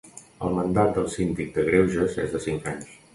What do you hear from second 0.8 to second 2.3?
del Síndic de Greuges